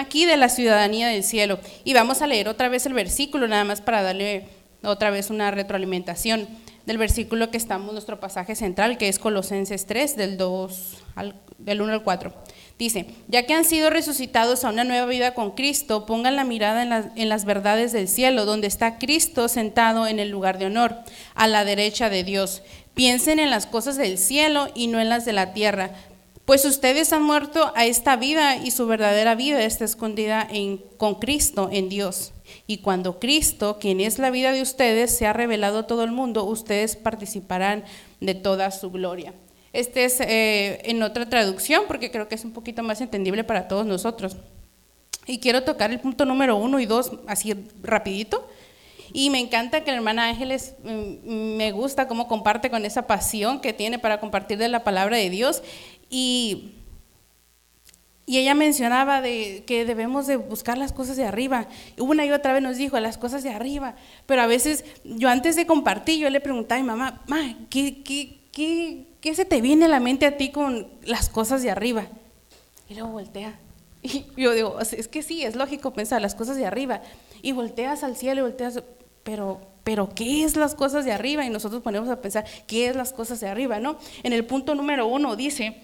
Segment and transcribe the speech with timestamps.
[0.00, 1.58] aquí de la ciudadanía del cielo.
[1.84, 4.46] Y vamos a leer otra vez el versículo, nada más para darle
[4.82, 6.48] otra vez una retroalimentación
[6.86, 11.80] del versículo que estamos, nuestro pasaje central, que es Colosenses 3, del, 2 al, del
[11.80, 12.34] 1 al 4.
[12.78, 16.82] Dice, ya que han sido resucitados a una nueva vida con Cristo, pongan la mirada
[16.82, 20.96] en, en, las verdades del cielo, donde está Cristo sentado en el lugar de honor,
[21.34, 22.62] a la derecha de Dios.
[22.94, 25.90] Piensen en las cosas del cielo y no en las de la tierra,
[26.44, 30.48] pues ustedes han muerto a esta vida y su verdadera vida está escondida
[30.98, 32.32] con Cristo, en Dios.
[32.66, 36.12] Y cuando Cristo, quien es la vida de ustedes, se ha revelado a todo el
[36.12, 37.84] mundo, ustedes participarán
[38.20, 39.32] de toda su gloria.
[39.72, 43.66] Este es eh, en otra traducción porque creo que es un poquito más entendible para
[43.66, 44.36] todos nosotros.
[45.26, 48.46] Y quiero tocar el punto número uno y dos así rapidito.
[49.12, 53.60] Y me encanta que la hermana Ángeles mm, me gusta cómo comparte con esa pasión
[53.60, 55.62] que tiene para compartir de la palabra de Dios.
[56.16, 56.76] Y,
[58.24, 61.66] y ella mencionaba de que debemos de buscar las cosas de arriba.
[61.98, 63.96] Una y otra vez nos dijo, las cosas de arriba.
[64.26, 68.04] Pero a veces yo antes de compartir, yo le preguntaba a mi mamá, ma, ¿qué,
[68.04, 71.72] qué, qué, qué se te viene a la mente a ti con las cosas de
[71.72, 72.06] arriba?
[72.88, 73.58] Y luego voltea.
[74.04, 77.02] Y yo digo, es que sí, es lógico pensar las cosas de arriba.
[77.42, 78.80] Y volteas al cielo y volteas,
[79.24, 81.44] pero, pero ¿qué es las cosas de arriba?
[81.44, 83.80] Y nosotros ponemos a pensar, ¿qué es las cosas de arriba?
[83.80, 83.98] ¿no?
[84.22, 85.82] En el punto número uno dice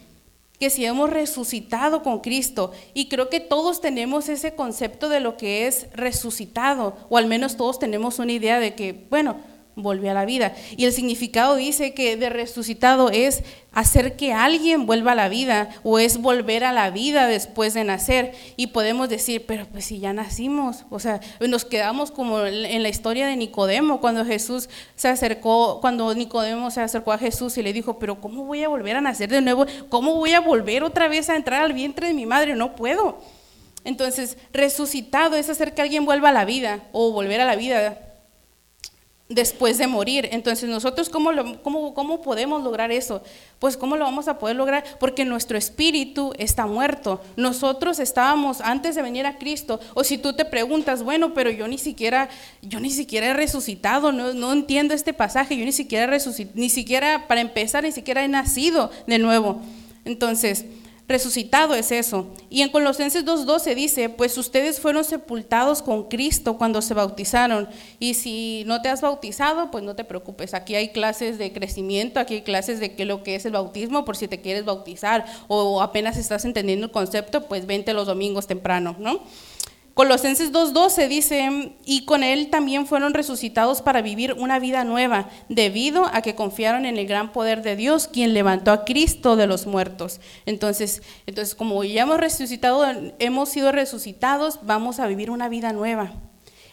[0.60, 5.38] que si hemos resucitado con Cristo, y creo que todos tenemos ese concepto de lo
[5.38, 9.38] que es resucitado, o al menos todos tenemos una idea de que, bueno,
[9.82, 10.54] volvió a la vida.
[10.76, 13.42] Y el significado dice que de resucitado es
[13.72, 17.84] hacer que alguien vuelva a la vida o es volver a la vida después de
[17.84, 18.32] nacer.
[18.56, 22.88] Y podemos decir, pero pues si ya nacimos, o sea, nos quedamos como en la
[22.88, 27.72] historia de Nicodemo, cuando Jesús se acercó, cuando Nicodemo se acercó a Jesús y le
[27.72, 29.66] dijo, pero ¿cómo voy a volver a nacer de nuevo?
[29.88, 32.54] ¿Cómo voy a volver otra vez a entrar al vientre de mi madre?
[32.54, 33.18] No puedo.
[33.84, 38.09] Entonces, resucitado es hacer que alguien vuelva a la vida o volver a la vida
[39.30, 40.28] después de morir.
[40.32, 41.30] Entonces, nosotros, ¿cómo,
[41.62, 43.22] cómo, ¿cómo podemos lograr eso?
[43.58, 44.84] Pues, ¿cómo lo vamos a poder lograr?
[44.98, 47.22] Porque nuestro espíritu está muerto.
[47.36, 49.80] Nosotros estábamos antes de venir a Cristo.
[49.94, 52.28] O si tú te preguntas, bueno, pero yo ni siquiera,
[52.60, 56.60] yo ni siquiera he resucitado, no, no entiendo este pasaje, yo ni siquiera he resucitado,
[56.60, 59.62] ni siquiera, para empezar, ni siquiera he nacido de nuevo.
[60.04, 60.64] Entonces,
[61.10, 62.28] resucitado es eso.
[62.48, 67.68] Y en Colosenses 2.12 dice, pues ustedes fueron sepultados con Cristo cuando se bautizaron.
[67.98, 70.54] Y si no te has bautizado, pues no te preocupes.
[70.54, 74.04] Aquí hay clases de crecimiento, aquí hay clases de qué lo que es el bautismo,
[74.04, 78.46] por si te quieres bautizar o apenas estás entendiendo el concepto, pues vente los domingos
[78.46, 79.20] temprano, ¿no?
[80.00, 86.06] Colosenses 2.12 dice, y con él también fueron resucitados para vivir una vida nueva, debido
[86.06, 89.66] a que confiaron en el gran poder de Dios, quien levantó a Cristo de los
[89.66, 90.22] muertos.
[90.46, 92.82] Entonces, entonces como ya hemos resucitado,
[93.18, 96.14] hemos sido resucitados, vamos a vivir una vida nueva.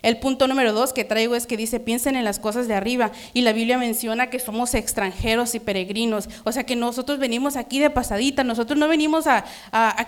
[0.08, 3.12] El punto número dos que traigo es que dice, piensen en las cosas de arriba.
[3.34, 6.30] Y la Biblia menciona que somos extranjeros y peregrinos.
[6.46, 9.44] O sea que nosotros venimos aquí de pasadita, nosotros no venimos a,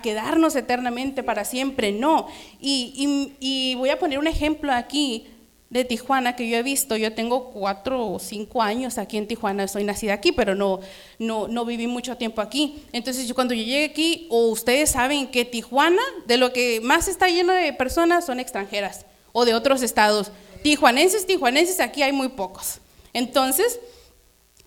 [0.01, 2.27] quedarnos eternamente para siempre, no.
[2.61, 5.27] Y, voy a poner un ejemplo aquí
[5.69, 6.95] de Tijuana que yo he visto.
[6.95, 10.79] Yo tengo cuatro o cinco años aquí en Tijuana, soy nacida aquí, pero no,
[11.17, 12.83] no, no viví mucho tiempo aquí.
[12.93, 17.09] Entonces yo, cuando yo llegué aquí, o ustedes saben que Tijuana, de lo que más
[17.09, 20.31] está lleno de personas, son extranjeras o de otros estados.
[20.63, 22.79] Tijuanenses, tijuanenses, aquí hay muy pocos.
[23.13, 23.79] Entonces,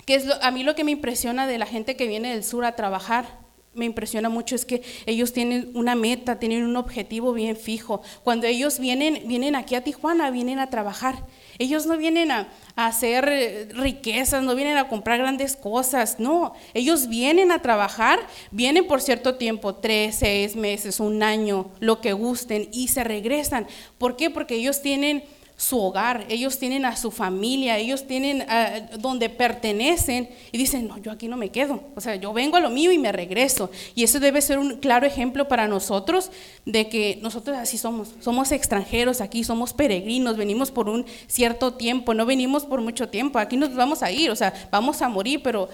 [0.06, 2.64] ¿qué es a mí lo que me impresiona de la gente que viene del sur
[2.64, 3.40] a trabajar?
[3.74, 8.02] Me impresiona mucho es que ellos tienen una meta, tienen un objetivo bien fijo.
[8.22, 11.24] Cuando ellos vienen, vienen aquí a Tijuana, vienen a trabajar.
[11.58, 16.54] Ellos no vienen a, hacer eh, riquezas, no vienen a comprar grandes cosas, no.
[16.74, 18.20] Ellos vienen a trabajar,
[18.50, 23.66] vienen por cierto tiempo, tres, seis meses, un año, lo que gusten, y se regresan.
[23.98, 24.30] ¿Por qué?
[24.30, 25.24] Porque ellos tienen
[25.56, 30.98] su hogar, ellos tienen a su familia, ellos tienen a, donde pertenecen y dicen, no,
[30.98, 33.70] yo aquí no me quedo, o sea, yo vengo a lo mío y me regreso.
[33.94, 36.30] Y eso debe ser un claro ejemplo para nosotros
[36.66, 42.12] de que nosotros así somos, somos extranjeros aquí, somos peregrinos, venimos por un cierto tiempo,
[42.14, 45.42] no venimos por mucho tiempo, aquí nos vamos a ir, o sea, vamos a morir,
[45.42, 45.68] pero,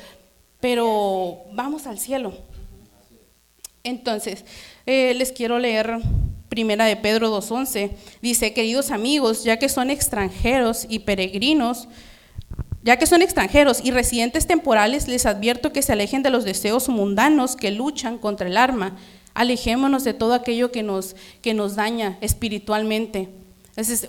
[0.61, 2.35] pero vamos al cielo.
[3.85, 4.45] Entonces,
[4.85, 5.99] eh, les quiero leer
[6.49, 7.91] Primera de Pedro 2.11,
[8.23, 11.89] dice, queridos amigos, ya que son extranjeros y peregrinos,
[12.83, 16.89] ya que son extranjeros y residentes temporales, les advierto que se alejen de los deseos
[16.89, 18.97] mundanos que luchan contra el arma.
[19.35, 23.29] Alejémonos de todo aquello que nos, que nos daña espiritualmente.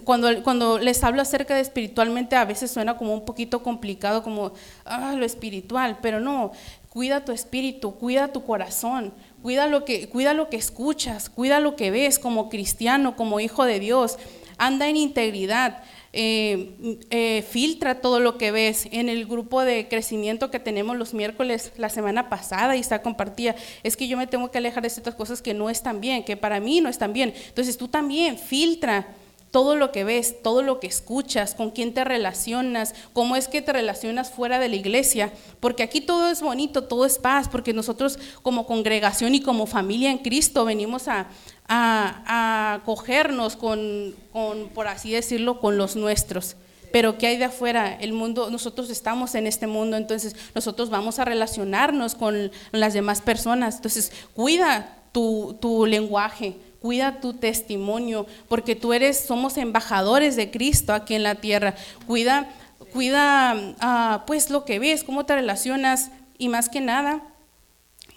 [0.04, 4.54] Cuando, cuando les hablo acerca de espiritualmente, a veces suena como un poquito complicado, como
[4.86, 6.52] ah, lo espiritual, pero no,
[6.90, 11.76] cuida tu espíritu, cuida tu corazón, cuida lo que, cuida lo que escuchas, cuida lo
[11.76, 14.18] que ves como cristiano, como hijo de Dios,
[14.58, 15.84] anda en integridad.
[16.12, 18.88] Eh, eh, filtra todo lo que ves.
[18.92, 23.56] En el grupo de crecimiento que tenemos los miércoles la semana pasada y está compartida,
[23.84, 26.36] es que yo me tengo que alejar de ciertas cosas que no están bien, que
[26.36, 27.34] para mí no están bien.
[27.48, 29.08] Entonces tú también filtra
[29.52, 33.62] todo lo que ves, todo lo que escuchas, con quién te relacionas, cómo es que
[33.62, 37.74] te relacionas fuera de la iglesia, porque aquí todo es bonito, todo es paz, porque
[37.74, 41.28] nosotros como congregación y como familia en Cristo venimos a,
[41.68, 46.56] a, acogernos con, con, por así decirlo, con los nuestros.
[46.92, 47.94] Pero ¿qué hay de afuera?
[47.94, 53.22] El mundo, nosotros estamos en este mundo, entonces nosotros vamos a relacionarnos con las demás
[53.22, 53.76] personas.
[53.76, 60.94] Entonces, cuida tu, tu lenguaje, cuida tu testimonio, porque tú eres, somos embajadores de Cristo
[60.94, 61.76] aquí en la tierra.
[62.08, 62.50] Cuida,
[62.94, 67.22] cuida ah, pues lo que ves, cómo te relacionas y más que nada,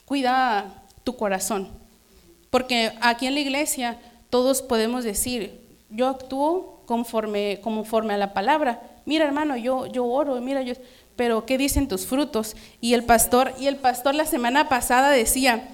[0.05, 1.69] cuida tu corazón.
[2.51, 3.99] Porque aquí en la iglesia
[4.31, 5.61] todos podemos decir,
[5.91, 8.83] yo actúo conforme, conforme a la palabra.
[9.05, 10.75] Mira, hermano, yo, yo oro, mira, yo,
[11.17, 12.57] pero ¿qué dicen tus frutos?
[12.81, 15.69] Y el pastor, y el pastor la semana pasada decía,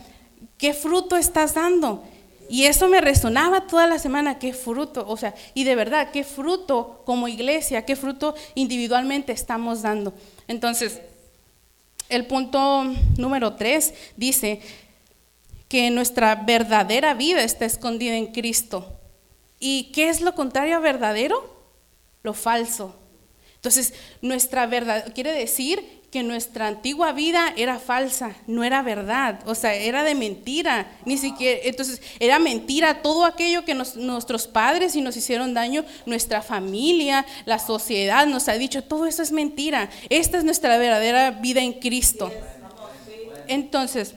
[0.56, 2.04] ¿qué fruto estás dando?
[2.48, 6.24] Y eso me resonaba toda la semana, qué fruto, o sea, y de verdad, qué
[6.24, 10.14] fruto como iglesia, qué fruto individualmente estamos dando.
[10.46, 11.00] Entonces,
[12.08, 12.84] el punto
[13.18, 14.60] número tres dice
[15.68, 18.98] que nuestra verdadera vida está escondida en Cristo.
[19.60, 21.54] ¿Y qué es lo contrario a verdadero?
[22.22, 22.96] Lo falso.
[23.56, 23.92] Entonces,
[24.22, 29.74] nuestra verdad quiere decir que nuestra antigua vida era falsa, no era verdad, o sea,
[29.74, 35.16] era de mentira, ni siquiera, entonces era mentira todo aquello que nuestros padres y nos
[35.18, 40.44] hicieron daño, nuestra familia, la sociedad nos ha dicho, todo eso es mentira, esta es
[40.44, 42.32] nuestra verdadera vida en Cristo.
[43.46, 44.14] Entonces,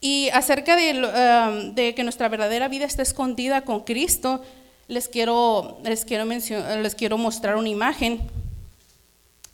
[0.00, 4.42] y acerca de, um, de que nuestra verdadera vida está escondida con Cristo,
[4.88, 8.20] les quiero, les quiero, les quiero mostrar una imagen,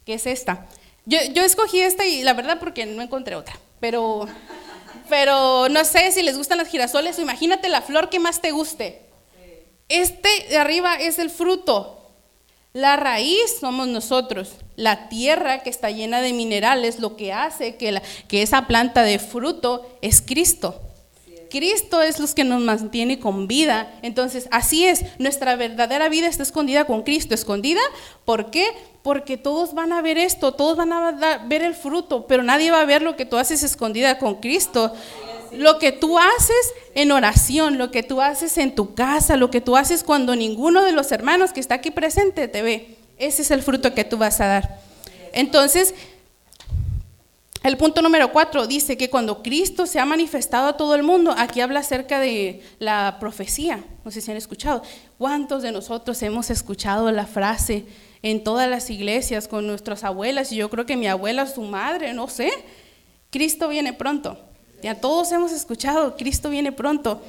[0.05, 0.69] que es esta.
[1.05, 4.27] Yo, yo, escogí esta y la verdad porque no encontré otra, pero,
[5.09, 9.03] pero no sé si les gustan las girasoles imagínate la flor que más te guste.
[9.89, 11.99] Este de arriba es el fruto.
[12.73, 14.53] La raíz somos nosotros.
[14.77, 19.19] La tierra que está llena de minerales, lo que hace que, que esa planta de
[19.19, 20.81] fruto es Cristo.
[21.53, 23.93] Cristo es los que nos mantiene con vida.
[24.01, 27.35] Entonces, así es, nuestra verdadera vida está escondida con Cristo.
[27.35, 27.83] ¿Escondida?
[28.25, 28.67] ¿Por qué?
[29.03, 32.81] Porque todos van a ver esto, todos van a ver el fruto, pero nadie va
[32.81, 34.95] a ver lo que tú haces escondida con Cristo.
[35.53, 39.61] Lo que tú haces en oración, lo que tú haces en tu casa, lo que
[39.61, 42.97] tú haces cuando ninguno de los hermanos que está aquí presente te ve.
[43.19, 44.81] Ese es el fruto que tú vas a dar.
[45.35, 45.95] Entonces,
[47.63, 51.35] el punto número cuatro dice que cuando Cristo se ha manifestado a todo el mundo,
[51.37, 54.83] aquí habla acerca de la profecía, no sé si han escuchado,
[55.19, 57.85] ¿cuántos de nosotros hemos escuchado la frase
[58.23, 60.51] en todas las iglesias con nuestras abuelas?
[60.51, 62.51] Y yo creo que mi abuela, su madre, no sé,
[63.31, 64.39] Cristo viene pronto.
[64.83, 67.23] Ya todos hemos escuchado, Cristo viene pronto.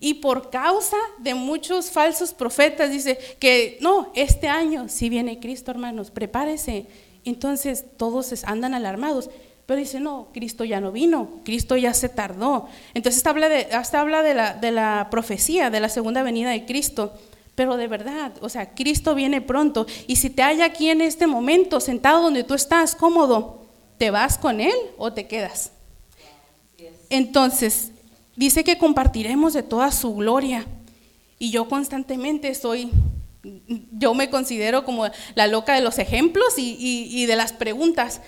[0.00, 5.70] Y por causa de muchos falsos profetas dice que no, este año si viene Cristo,
[5.70, 6.86] hermanos, prepárese.
[7.24, 9.30] Entonces todos andan alarmados.
[9.66, 12.68] Pero dice, no, Cristo ya no vino, Cristo ya se tardó.
[12.92, 16.50] Entonces hasta habla, de, hasta habla de, la, de la profecía, de la segunda venida
[16.50, 17.14] de Cristo.
[17.54, 19.86] Pero de verdad, o sea, Cristo viene pronto.
[20.06, 23.64] Y si te halla aquí en este momento, sentado donde tú estás, cómodo,
[23.96, 25.70] ¿te vas con Él o te quedas?
[27.08, 27.90] Entonces,
[28.36, 30.66] dice que compartiremos de toda su gloria.
[31.38, 32.90] Y yo constantemente soy,
[33.92, 38.20] yo me considero como la loca de los ejemplos y, y de las preguntas.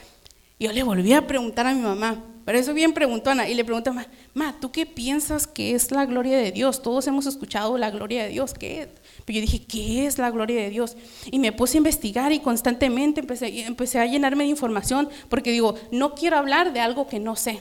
[0.58, 3.90] Yo le volví a preguntar a mi mamá, pero eso bien preguntona, y le pregunté
[3.90, 6.80] a mamá, ma, ¿tú qué piensas que es la gloria de Dios?
[6.80, 8.88] Todos hemos escuchado la gloria de Dios, ¿qué es?
[9.26, 10.96] Pero yo dije, ¿qué es la gloria de Dios?
[11.30, 15.75] Y me puse a investigar y constantemente empecé, empecé a llenarme de información, porque digo,
[15.90, 17.60] no quiero hablar de algo que no sé.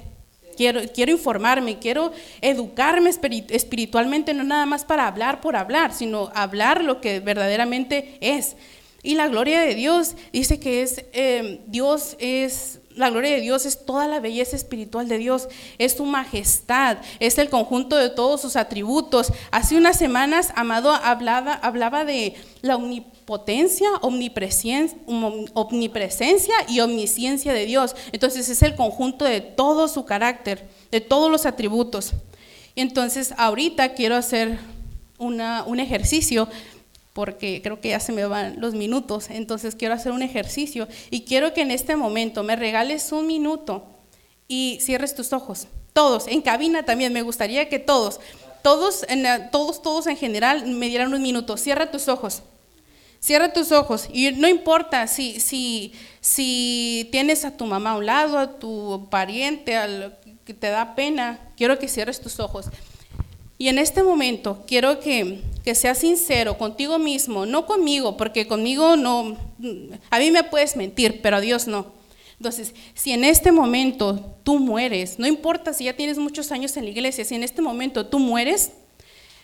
[0.56, 6.82] Quiero, quiero informarme, quiero educarme espiritualmente, no nada más para hablar por hablar, sino hablar
[6.82, 8.56] lo que verdaderamente es.
[9.04, 13.66] Y la gloria de Dios dice que es, eh, Dios es la gloria de Dios
[13.66, 15.48] es toda la belleza espiritual de Dios,
[15.78, 19.34] es su majestad, es el conjunto de todos sus atributos.
[19.52, 24.96] Hace unas semanas, Amado hablaba, hablaba de la omnipotencia, omnipresencia,
[26.68, 27.96] y omnisciencia de Dios.
[28.12, 32.14] Entonces es el conjunto de todo su carácter, de todos los atributos.
[32.76, 34.58] Entonces ahorita quiero hacer
[35.18, 36.48] una, un ejercicio
[37.16, 41.22] porque creo que ya se me van los minutos, entonces quiero hacer un ejercicio y
[41.22, 43.86] quiero que en este momento me regales un minuto
[44.50, 48.20] y cierres tus ojos Todos, en cabina también, me gustaría que todos,
[48.62, 51.56] todos, en, todos, todos en general me dieran un minuto.
[51.56, 52.42] Cierra tus ojos.
[53.22, 58.08] Cierra tus ojos y no importa si, si, si tienes a tu mamá a un
[58.08, 62.66] lado, a tu pariente, al que te da pena, quiero que cierres tus ojos.
[63.58, 68.98] Y en este momento quiero que, que seas sincero contigo mismo, no conmigo, porque conmigo
[68.98, 69.38] no,
[70.10, 71.94] a mí me puedes mentir, pero a Dios no.
[72.38, 76.84] Entonces, si en este momento tú mueres, no importa si ya tienes muchos años en
[76.84, 78.72] la iglesia, si en este momento tú mueres,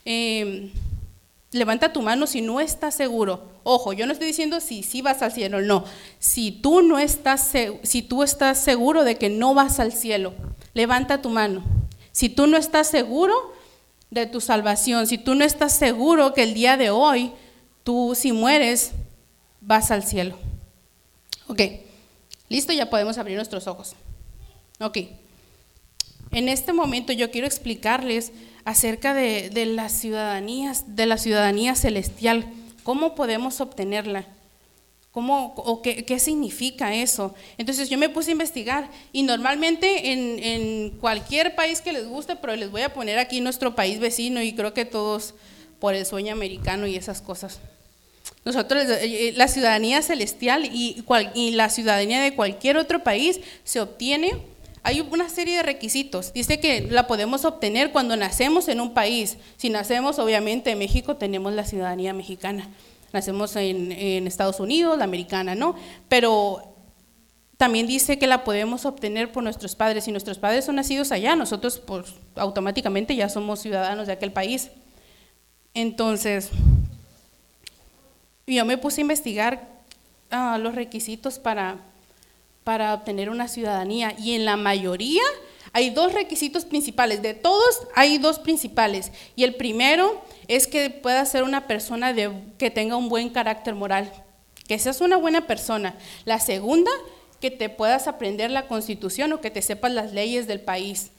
[0.03, 0.71] eh,
[1.51, 3.49] levanta tu mano si no estás seguro.
[3.63, 5.85] Ojo, yo no estoy diciendo si sí vas al cielo, no.
[6.19, 7.51] Si tú no estás
[7.83, 10.33] si tú estás seguro de que no vas al cielo,
[10.73, 11.63] levanta tu mano.
[12.11, 13.53] Si tú no estás seguro
[14.11, 17.31] de tu salvación, si tú no estás seguro que el día de hoy
[17.83, 18.91] tú si mueres
[19.61, 20.37] vas al cielo.
[21.47, 21.61] Ok.
[22.49, 23.95] Listo, ya podemos abrir nuestros ojos.
[24.79, 24.97] Ok.
[26.31, 28.31] En este momento yo quiero explicarles
[28.65, 32.45] acerca de, de ciudadanías, de la ciudadanía celestial,
[32.83, 34.25] cómo podemos obtenerla.
[35.11, 37.35] ¿Cómo, o qué, qué, significa eso?
[37.57, 42.37] Entonces yo me puse a investigar y normalmente en, en, cualquier país que les guste,
[42.37, 45.33] pero les voy a poner aquí nuestro país vecino y creo que todos
[45.79, 47.59] por el sueño americano y esas cosas.
[48.45, 48.99] Nosotros, eh,
[49.29, 54.31] eh, la ciudadanía celestial y, cual, y la ciudadanía de cualquier otro país se obtiene
[54.83, 56.33] hay una serie de requisitos.
[56.33, 59.37] Dice que la podemos obtener cuando nacemos en un país.
[59.57, 62.67] Si nacemos, obviamente, en México tenemos la ciudadanía mexicana.
[63.13, 65.75] Nacemos en, Estados Unidos, la americana, ¿no?
[66.07, 66.75] Pero
[67.57, 70.05] también dice que la podemos obtener por nuestros padres.
[70.05, 74.71] Si nuestros padres son nacidos allá, nosotros pues, automáticamente ya somos ciudadanos de aquel país.
[75.73, 76.49] Entonces,
[78.47, 79.67] yo me puse a investigar
[80.29, 81.79] ah, los requisitos para
[82.63, 85.23] para obtener una ciudadanía y en la mayoría
[85.73, 91.25] hay dos requisitos principales, de todos hay dos principales y el primero es que pueda
[91.25, 94.11] ser una persona de, que tenga un buen carácter moral,
[94.67, 95.95] que seas una buena persona.
[96.25, 96.91] La segunda,
[97.39, 101.11] que te puedas aprender la constitución o que te sepas las leyes del país.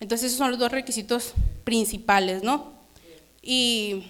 [0.00, 1.32] Entonces esos son los dos requisitos
[1.64, 2.72] principales, ¿no?
[3.42, 4.04] Y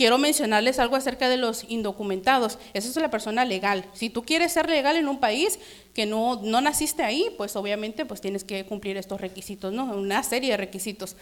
[0.00, 2.56] quiero mencionarles algo acerca de los indocumentados.
[2.72, 3.84] Esa es la persona legal.
[3.92, 5.58] Si tú quieres ser legal en un país
[5.92, 9.84] que no, no naciste ahí, pues obviamente pues tienes que cumplir estos requisitos, ¿no?
[9.94, 11.16] Una serie de requisitos.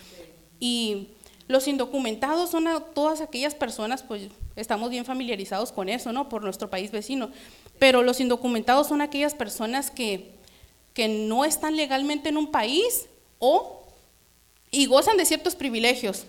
[0.61, 1.09] Y
[1.49, 6.29] los indocumentados son todas aquellas personas, pues estamos bien familiarizados con eso, ¿no?
[6.29, 7.31] Por nuestro país vecino.
[7.81, 10.31] Pero los indocumentados son aquellas personas que,
[10.95, 13.07] que no están legalmente en un país
[13.41, 13.89] o
[14.71, 16.27] y gozan de ciertos privilegios.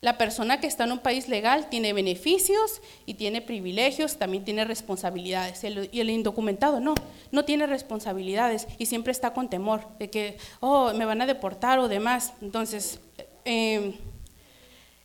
[0.00, 4.64] La persona que está en un país legal tiene beneficios y tiene privilegios, también tiene
[4.64, 5.64] responsabilidades.
[5.64, 6.94] y el indocumentado no,
[7.32, 11.80] no tiene responsabilidades y siempre está con temor de que, oh, me van a deportar
[11.80, 12.32] o demás.
[12.40, 13.00] Entonces,
[13.44, 13.94] em,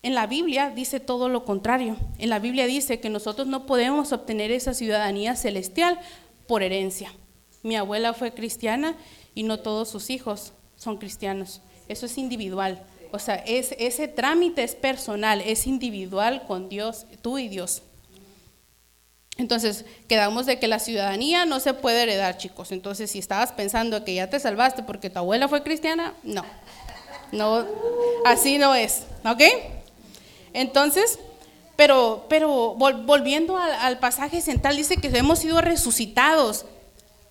[0.04, 1.98] en la Biblia dice todo lo contrario.
[2.20, 6.00] En la Biblia dice que nosotros no podemos obtener esa ciudadanía celestial
[6.46, 7.12] por herencia.
[7.64, 8.96] Mi abuela fue cristiana
[9.34, 11.62] y no todos sus hijos son cristianos.
[11.88, 12.86] Eso es individual.
[13.14, 17.84] O sea, es, ese trámite es personal, es individual con Dios, tú y Dios.
[19.38, 22.72] Entonces, quedamos de que la ciudadanía no se puede heredar, chicos.
[22.72, 26.44] Entonces, si estabas pensando que ya te salvaste porque tu abuela fue cristiana, no.
[27.32, 27.68] No,
[28.26, 29.44] así no es, ¿ok?
[30.54, 31.20] Entonces,
[31.76, 36.66] pero, pero volviendo al, al pasaje central, dice que hemos sido resucitados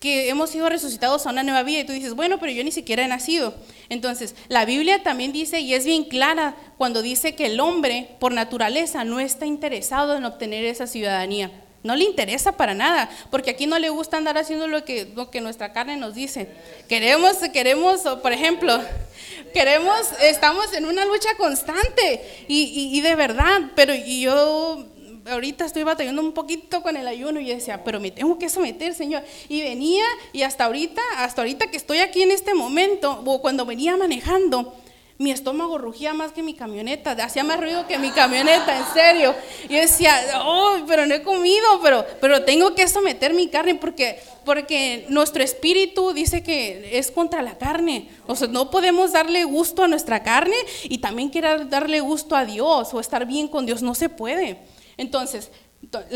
[0.02, 2.72] que hemos sido resucitados a una nueva vida y tú dices, bueno, pero yo ni
[2.72, 3.54] siquiera he nacido.
[3.88, 8.32] Entonces, la Biblia también dice, y es bien clara, cuando dice que el hombre por
[8.32, 11.52] naturaleza no está interesado en obtener esa ciudadanía.
[11.84, 15.30] No le interesa para nada, porque aquí no le gusta andar haciendo lo que, lo
[15.30, 16.48] que nuestra carne nos dice.
[16.88, 18.80] Queremos, queremos, por ejemplo,
[19.54, 24.84] queremos, estamos en una lucha constante y, y, y de verdad, pero yo
[25.26, 28.94] ahorita estoy batallando un poquito con el ayuno y decía, pero me tengo que someter,
[28.94, 29.22] Señor.
[29.48, 33.64] Y venía y hasta ahorita, hasta ahorita que estoy aquí en este momento, o cuando
[33.64, 34.74] venía manejando,
[35.18, 39.34] mi estómago rugía más que mi camioneta, hacía más ruido que mi camioneta, en serio.
[39.68, 44.20] Y decía, oh, pero no he comido, pero, pero tengo que someter mi carne porque,
[44.44, 48.08] porque nuestro espíritu dice que es contra la carne.
[48.26, 52.44] O sea, no podemos darle gusto a nuestra carne y también querer darle gusto a
[52.44, 54.58] Dios o estar bien con Dios, no se puede.
[54.96, 55.50] Entonces,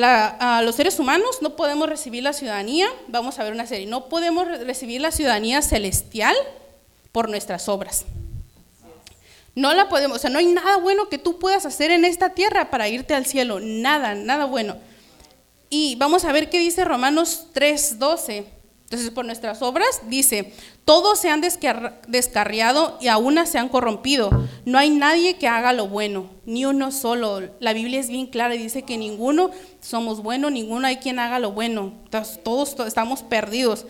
[0.03, 4.09] a los seres humanos no podemos recibir la ciudadanía, vamos a ver una serie, no
[4.09, 6.37] podemos recibir la ciudadanía celestial
[7.13, 8.05] por nuestras obras.
[9.55, 12.35] No la podemos, o sea, no hay nada bueno que tú puedas hacer en esta
[12.35, 14.77] tierra para irte al cielo, nada, nada bueno.
[15.71, 18.45] Y vamos a ver qué dice Romanos 3:12.
[18.87, 20.53] Entonces, por nuestras obras, dice,
[20.85, 24.31] todos se han descarriado y aún se han corrompido.
[24.65, 27.51] No hay nadie que haga lo bueno, ni uno solo.
[27.59, 29.51] La Biblia es bien clara y dice que ninguno
[29.81, 31.95] somos buenos, ninguno hay quien haga lo bueno.
[32.45, 33.87] Todos estamos perdidos.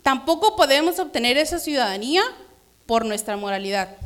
[0.00, 2.22] Tampoco podemos obtener esa ciudadanía
[2.86, 3.98] por nuestra moralidad.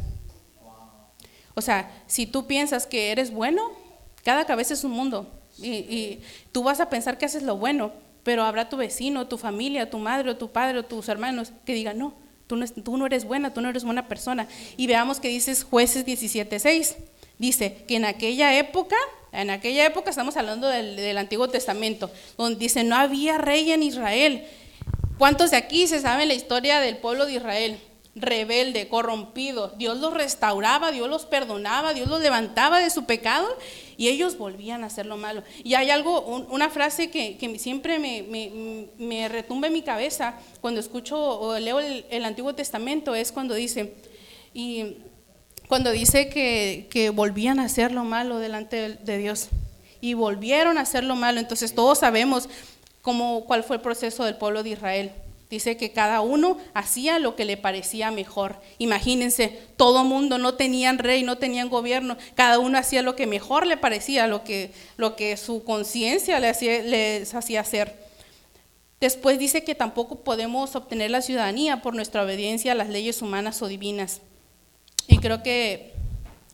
[1.55, 3.71] O sea, si tú piensas que eres bueno,
[4.25, 5.31] cada cabeza es un mundo.
[5.57, 6.19] Y
[6.51, 7.93] tú vas a pensar que haces lo bueno
[8.25, 11.75] pero habrá tu vecino, tu familia, tu madre o tu padre o tus hermanos que
[11.75, 12.14] digan, no,
[12.47, 14.49] tú no, eres buena, tú no eres buena persona.
[14.76, 16.97] Y veamos que dices jueces 17.6.
[17.38, 18.97] Dice que en aquella época,
[19.33, 23.83] en aquella época estamos hablando del, del Antiguo Testamento, donde dice, no había rey en
[23.83, 24.47] Israel.
[25.19, 27.78] ¿Cuántos de aquí se saben la historia del pueblo de Israel?
[28.16, 29.73] rebelde, corrompido.
[29.76, 33.49] Dios los restauraba, Dios los perdonaba, Dios los levantaba de su pecado
[33.97, 35.43] y ellos volvían a hacer lo malo.
[35.63, 36.21] Y hay algo,
[36.51, 42.55] una frase que, siempre me, retumba en mi cabeza cuando escucho o leo el, Antiguo
[42.55, 43.95] Testamento, es cuando dice,
[44.53, 44.97] y
[45.69, 49.49] cuando dice que, que volvían a hacer lo malo delante de, Dios.
[50.01, 51.41] Y volvieron a hacer lo malo.
[51.41, 52.49] Entonces todos sabemos
[53.01, 55.13] cómo, cuál fue el proceso del pueblo de Israel
[55.54, 58.61] Dice que cada uno hacía lo que le parecía mejor.
[58.78, 63.68] Imagínense, todo mundo no tenían rey, no tenían gobierno, cada uno hacía lo que mejor
[63.68, 67.94] le parecía, lo que, lo que su conciencia les les hacía hacer.
[69.00, 73.62] Después dice que tampoco podemos obtener la ciudadanía por nuestra obediencia a las leyes humanas
[73.62, 74.23] o divinas.
[75.06, 75.92] Y creo que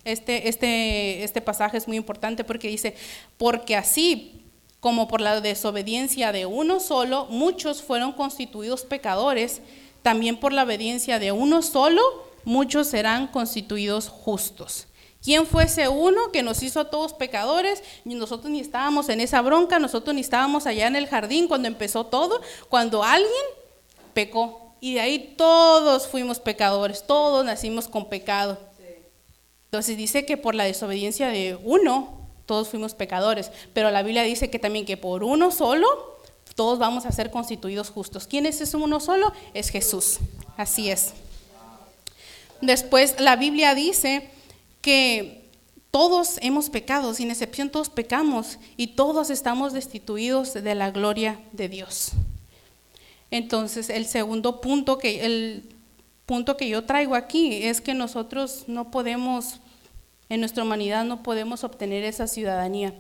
[0.05, 2.97] este, este, este pasaje es muy importante porque dice,
[3.39, 4.40] porque así
[4.81, 9.61] como por la desobediencia de uno solo, muchos fueron constituidos pecadores,
[10.03, 12.03] también por la obediencia de uno solo,
[12.45, 14.87] muchos serán constituidos justos.
[15.23, 17.83] ¿Quién fue ese uno que nos hizo a todos pecadores?
[18.07, 22.07] Nosotros ni estábamos en esa bronca, nosotros ni estábamos allá en el jardín cuando empezó
[22.07, 23.31] todo, cuando alguien
[24.15, 24.75] pecó.
[24.81, 28.59] Y de ahí todos fuimos pecadores, todos nacimos con pecado.
[29.67, 32.20] Entonces dice que por la desobediencia de uno,
[32.51, 35.87] todos fuimos pecadores, pero la Biblia dice que también que por uno solo
[36.57, 38.27] todos vamos a ser constituidos justos.
[38.27, 39.33] ¿Quién es ese uno solo?
[39.55, 40.19] Es Jesús.
[40.57, 41.13] Así es.
[42.61, 44.31] Después la Biblia dice
[44.83, 45.49] que
[45.93, 51.69] todos hemos pecado, sin excepción todos pecamos y todos estamos destituidos de la gloria de
[51.69, 52.11] Dios.
[53.31, 55.73] Entonces, el segundo punto que el
[56.27, 59.61] punto que yo traigo aquí es que nosotros no podemos
[60.31, 62.95] en nuestra humanidad no podemos obtener esa ciudadanía.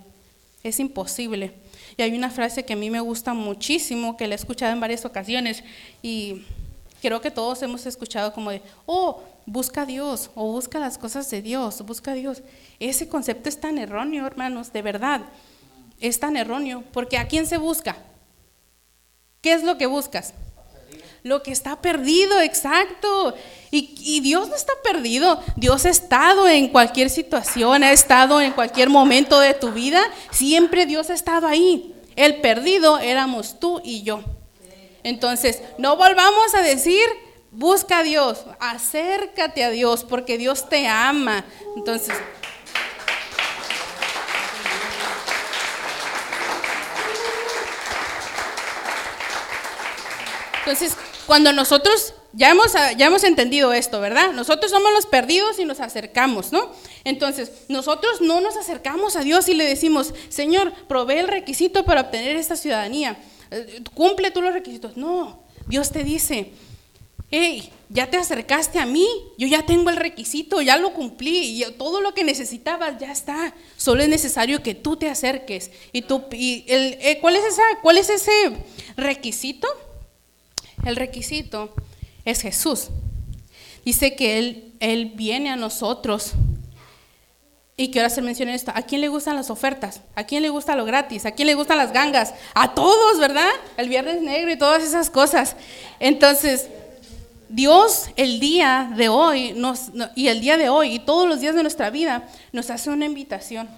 [0.63, 1.55] Es imposible.
[1.97, 4.81] Y hay una frase que a mí me gusta muchísimo, que la he escuchado en
[4.81, 5.65] varias ocasiones
[6.03, 6.45] y
[7.01, 11.31] creo que todos hemos escuchado como de, oh, busca a Dios o busca las cosas
[11.31, 12.43] de Dios, busca a Dios.
[12.79, 15.23] Ese concepto es tan erróneo, hermanos, de verdad.
[16.01, 17.97] Es tan erróneo, porque ¿a quién se busca?
[19.41, 20.35] ¿Qué es lo que buscas?
[21.23, 23.35] Lo que está perdido, exacto.
[23.71, 25.41] Y, Dios no está perdido.
[25.57, 30.03] Dios ha estado en cualquier situación, ha estado en cualquier momento de tu vida.
[30.31, 31.95] Siempre Dios ha estado ahí.
[32.17, 34.23] El perdido éramos tú y yo.
[35.03, 37.05] Entonces, no volvamos a decir,
[37.51, 41.45] busca a Dios, acércate a Dios, porque Dios te ama.
[41.77, 42.15] Entonces...
[50.61, 54.33] Entonces, cuando nosotros ya hemos, ya hemos entendido esto, ¿verdad?
[54.33, 56.71] Nosotros somos los perdidos y nos acercamos, ¿no?
[57.05, 62.03] Entonces, nosotros no nos acercamos a Dios y le decimos, Señor, provee el requisito para
[62.03, 63.17] obtener esta ciudadanía.
[63.51, 64.97] Eh, cumple tú los requisitos.
[64.97, 66.53] No, Dios te dice,
[67.31, 71.73] hey, ya te acercaste a mí, yo ya tengo el requisito, ya lo cumplí, y
[71.73, 73.55] todo lo que necesitabas ya está.
[73.77, 75.73] Solo es necesario que tú te acerques.
[75.93, 78.33] ¿Y, tú, y el, eh, ¿cuál, es esa, cuál es ese
[78.97, 79.67] requisito?
[80.85, 81.75] El requisito
[82.25, 82.89] es Jesús.
[83.85, 86.33] Dice que Él, Él viene a nosotros.
[87.77, 88.73] Y quiero hacer mención en esto.
[88.75, 90.03] ¿A quién le gustan las ofertas?
[90.15, 91.25] ¿A quién le gusta lo gratis?
[91.25, 92.35] ¿A quién le gustan las gangas?
[92.55, 93.49] A todos, ¿verdad?
[93.79, 95.57] El viernes negro y todas esas cosas.
[95.99, 96.69] Entonces,
[97.49, 99.57] Dios el día de hoy
[100.15, 103.07] y el día de hoy y todos los días de nuestra vida nos hace una
[103.07, 103.69] invitación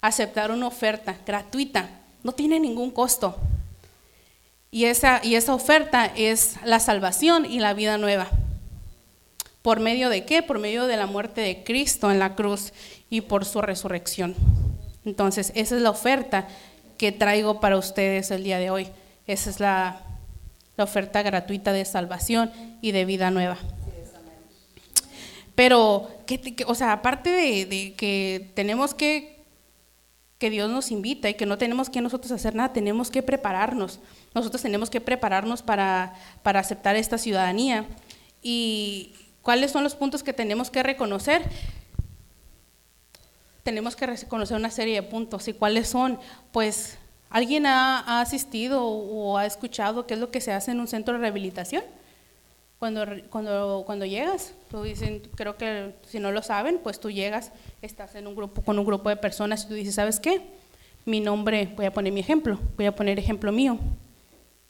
[0.00, 1.88] a aceptar una oferta gratuita.
[2.22, 3.36] No tiene ningún costo.
[4.76, 8.28] Y esa, y esa oferta es la salvación y la vida nueva.
[9.62, 10.42] ¿Por medio de qué?
[10.42, 12.74] Por medio de la muerte de Cristo en la cruz
[13.08, 14.34] y por su resurrección.
[15.06, 16.46] Entonces, esa es la oferta
[16.98, 18.88] que traigo para ustedes el día de hoy.
[19.26, 20.02] Esa es la,
[20.76, 23.56] oferta gratuita de salvación y de vida nueva.
[25.54, 26.10] Pero,
[26.66, 29.35] o sea, aparte de, que tenemos que
[30.38, 34.00] que Dios nos invita y que no tenemos que nosotros hacer nada, tenemos que prepararnos.
[34.34, 37.86] Nosotros tenemos que prepararnos para, para aceptar esta ciudadanía.
[38.42, 41.42] ¿Y cuáles son los puntos que tenemos que reconocer?
[43.62, 45.48] Tenemos que reconocer una serie de puntos.
[45.48, 46.18] ¿Y cuáles son?
[46.52, 46.98] Pues,
[47.30, 50.86] ¿alguien ha, ha asistido o ha escuchado qué es lo que se hace en un
[50.86, 51.82] centro de rehabilitación?
[52.78, 57.52] Cuando, cuando, cuando llegas, tú dicen, creo que si no lo saben, pues tú llegas,
[57.80, 60.42] estás en un grupo con un grupo de personas y tú dices, ¿sabes qué?
[61.06, 63.78] Mi nombre, voy a poner mi ejemplo, voy a poner ejemplo mío.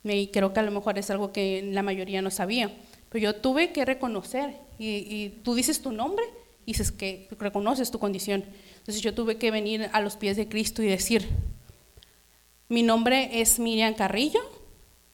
[0.05, 2.71] Y creo que a lo mejor es algo que la mayoría no sabía.
[3.09, 6.25] Pero yo tuve que reconocer, y, y tú dices tu nombre,
[6.65, 8.45] y dices que reconoces tu condición.
[8.79, 11.29] Entonces yo tuve que venir a los pies de Cristo y decir,
[12.69, 14.41] mi nombre es Miriam Carrillo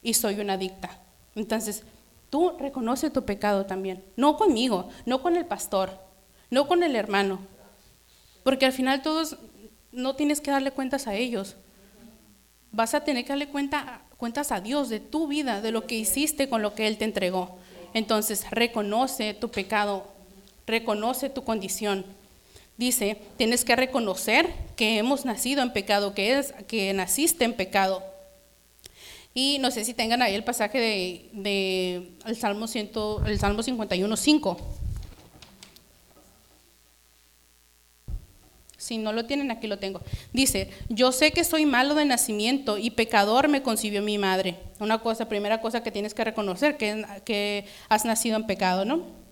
[0.02, 0.98] y soy una adicta.
[1.34, 1.84] Entonces,
[2.32, 5.98] Tú reconoce tu pecado también, no conmigo, no con el pastor,
[6.48, 7.40] no con el hermano,
[8.42, 9.36] porque al final todos
[9.90, 11.56] no tienes que darle cuentas a ellos.
[12.70, 15.94] Vas a tener que darle cuenta, cuentas a Dios de tu vida, de lo que
[15.96, 17.58] hiciste con lo que Él te entregó.
[17.92, 20.06] Entonces, reconoce tu pecado,
[20.66, 22.06] reconoce tu condición.
[22.78, 28.02] Dice, tienes que reconocer que hemos nacido en pecado, que, es, que naciste en pecado.
[29.34, 30.78] Y no sé si tengan ahí el pasaje
[31.32, 32.90] de, el Salmo, 100,
[33.26, 34.58] el Salmo 51, 5.
[38.76, 40.00] Si no lo tienen, aquí lo tengo.
[40.32, 44.56] Dice, yo sé que soy malo de nacimiento y pecador me concibió mi madre.
[44.80, 49.22] Una cosa, primera cosa que tienes que reconocer, que, que has nacido en pecado, ¿no?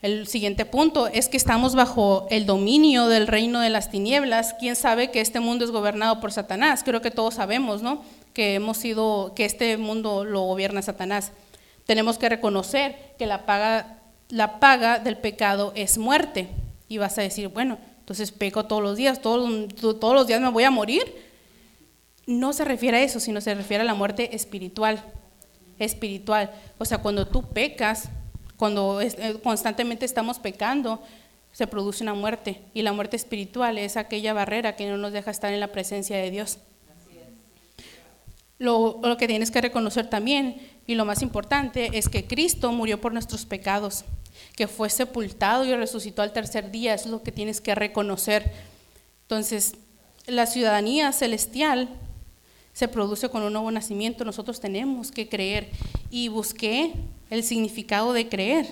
[0.00, 4.54] El siguiente punto es que estamos bajo el dominio del reino de las tinieblas.
[4.54, 6.82] ¿Quién sabe que este mundo es gobernado por Satanás?
[6.84, 8.04] Creo que todos sabemos, ¿no?
[8.38, 11.32] Que hemos sido, que este mundo lo gobierna Satanás.
[11.86, 13.98] Tenemos que reconocer que la paga,
[14.28, 16.46] la paga del pecado es muerte.
[16.86, 20.50] Y vas a decir, bueno, entonces peco todos los días, todos, todos los días me
[20.50, 21.02] voy a morir.
[22.28, 25.02] No se refiere a eso, sino se refiere a la muerte espiritual.
[25.80, 26.52] Espiritual.
[26.78, 28.08] O sea, cuando tú pecas,
[28.56, 31.02] cuando eh, constantemente estamos pecando,
[31.50, 32.60] se produce una muerte.
[32.72, 36.16] Y la muerte espiritual es aquella barrera que no nos deja estar en la presencia
[36.16, 36.58] de Dios.
[38.58, 43.12] Lo, que tienes que reconocer también, y lo más importante, es que Cristo murió por
[43.12, 44.04] nuestros pecados,
[44.56, 48.50] que fue sepultado y resucitó al tercer día, es lo que tienes que reconocer.
[49.22, 49.74] Entonces,
[50.26, 51.88] la ciudadanía celestial
[52.72, 55.70] se produce con un nuevo nacimiento, nosotros tenemos que creer.
[56.10, 56.92] Y busqué
[57.30, 58.66] el significado de creer.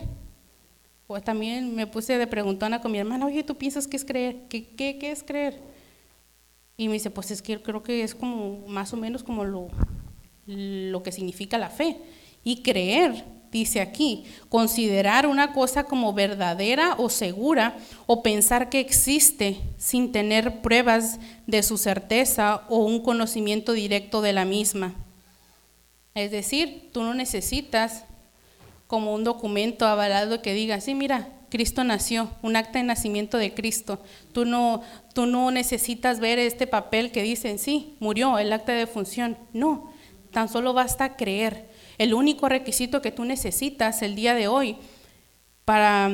[1.07, 4.37] Pues también me puse de preguntona con mi hermana, oye, ¿tú piensas que es creer?
[4.49, 5.61] ¿Qué, qué, qué es creer?
[6.76, 9.68] Y me dice, pues es que creo que es como más o menos como lo,
[10.46, 11.96] lo que significa la fe.
[12.44, 19.58] Y creer, dice aquí, considerar una cosa como verdadera o segura o pensar que existe
[19.78, 24.94] sin tener pruebas de su certeza o un conocimiento directo de la misma.
[26.14, 28.04] Es decir, tú no necesitas
[28.86, 33.54] como un documento avalado que diga, sí, mira, Cristo nació, un acta de nacimiento de
[33.54, 33.98] Cristo.
[34.34, 34.82] Tú no,
[35.14, 39.38] tú no necesitas ver este papel que dice, sí, murió, el acta de función.
[39.54, 39.90] No,
[40.32, 41.70] tan solo basta creer.
[41.96, 44.76] El único requisito que tú necesitas el día de hoy
[45.64, 46.10] para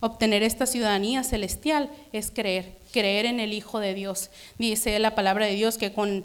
[0.00, 4.30] obtener esta ciudadanía celestial es creer, creer en el Hijo de Dios.
[4.58, 6.24] Dice la palabra de Dios que con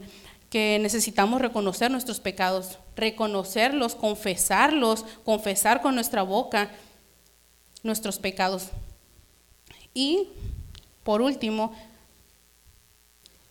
[0.49, 6.71] que necesitamos reconocer nuestros pecados, reconocerlos, confesarlos, confesar con nuestra boca
[7.83, 8.69] nuestros pecados.
[9.93, 10.29] Y,
[11.03, 11.73] por último,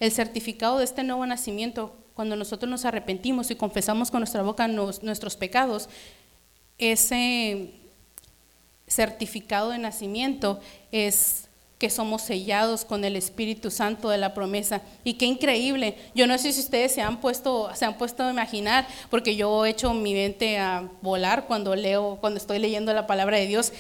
[0.01, 4.69] el certificado de este nuevo nacimiento, cuando nosotros nos arrepentimos y confesamos con nuestra boca
[4.69, 5.88] nuestros pecados,
[6.79, 7.73] ese
[8.87, 10.61] certificado de nacimiento
[10.93, 14.83] es que somos sellados con el Espíritu Santo de la promesa.
[15.05, 15.97] Y qué increíble.
[16.14, 19.64] Yo no sé si ustedes se han puesto, se han puesto a imaginar, porque yo
[19.64, 23.73] he hecho mi mente a volar cuando leo, cuando estoy leyendo la palabra de Dios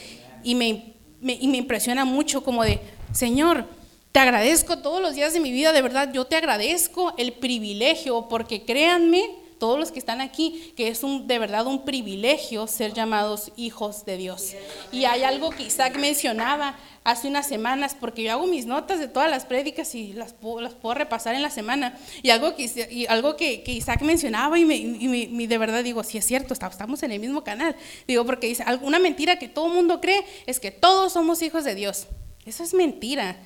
[0.42, 2.80] y me, y me impresiona mucho como de,
[3.12, 3.66] Señor,
[4.12, 8.26] te agradezco todos los días de mi vida, de verdad, yo te agradezco el privilegio,
[8.28, 9.24] porque créanme,
[9.58, 14.16] todos los que están aquí, que es de verdad un privilegio ser llamados hijos de
[14.16, 14.54] Dios.
[14.92, 19.08] Y hay algo que Isaac mencionaba hace unas semanas, porque yo hago mis notas de
[19.08, 24.58] todas las prédicas y las, puedo repasar en la semana, y algo que, Isaac mencionaba
[24.58, 27.76] y, me, y de verdad digo, sí es cierto, estamos en el mismo canal.
[28.06, 31.64] Digo, porque dice, una mentira que todo el mundo cree es que todos somos hijos
[31.64, 32.06] de Dios.
[32.44, 33.36] Eso es mentira.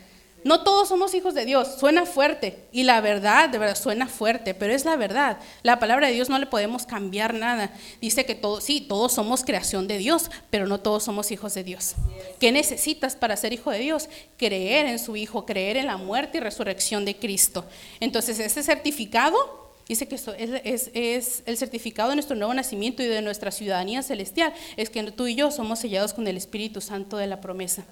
[0.45, 4.55] No todos somos hijos de Dios, suena fuerte y la verdad, de verdad, suena fuerte,
[4.55, 5.39] pero es la verdad.
[5.63, 7.73] La palabra de Dios no le podemos cambiar nada.
[8.01, 11.65] Dice que todos, sí, todos somos creación de Dios, pero no todos somos hijos de
[11.65, 11.95] Dios.
[12.41, 14.09] ¿Qué necesitas para ser hijo de Dios?
[14.37, 17.65] Creer en su Hijo, creer en la muerte y resurrección de Cristo.
[18.01, 23.07] Entonces, ese certificado Dice que esto es, es, el certificado de nuestro nuevo nacimiento y
[23.07, 24.55] de nuestra ciudadanía celestial.
[24.77, 27.85] Es que tú y yo somos sellados con el Espíritu Santo de la promesa.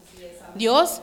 [0.55, 1.03] Dios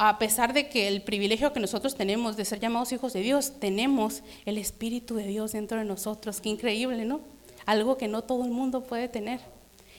[0.00, 3.54] a pesar de que el privilegio que nosotros tenemos de ser llamados hijos de Dios,
[3.58, 6.40] tenemos el Espíritu de Dios dentro de nosotros.
[6.40, 7.20] Qué increíble, ¿no?
[7.66, 9.40] Algo que no todo el mundo puede tener.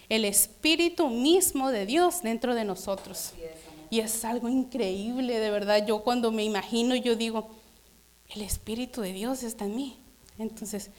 [0.08, 3.34] El Espíritu mismo de Dios dentro de nosotros.
[3.90, 5.86] Y es algo increíble, de verdad.
[5.86, 7.50] Yo cuando me imagino, yo digo,
[8.30, 9.98] el Espíritu de Dios está en mí.
[10.38, 10.92] Entonces,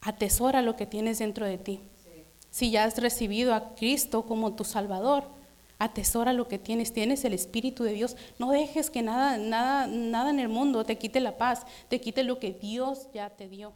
[0.00, 1.80] atesora lo que tienes dentro de ti.
[2.52, 5.39] Si ya has recibido a Cristo como tu Salvador,
[5.80, 8.16] atesora lo que tienes, tienes el Espíritu de Dios.
[8.38, 12.22] No dejes que nada, nada, nada en el mundo te quite la paz, te quite
[12.22, 13.72] lo que Dios ya te dio.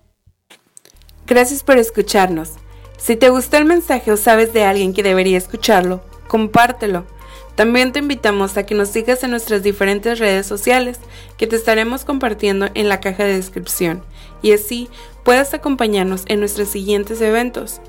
[1.27, 2.53] Gracias por escucharnos.
[2.99, 7.07] Si te gustó el mensaje o sabes de alguien que debería escucharlo, compártelo.
[7.55, 10.99] También te invitamos a que nos sigas en nuestras diferentes redes sociales
[11.39, 14.05] que te estaremos compartiendo en la caja de descripción
[14.43, 14.89] y así
[15.23, 17.81] puedas acompañarnos en nuestros siguientes eventos.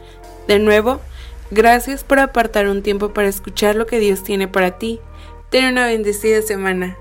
[0.48, 1.02] De nuevo,
[1.52, 5.00] Gracias por apartar un tiempo para escuchar lo que Dios tiene para ti.
[5.50, 6.98] Ten una bendecida semana.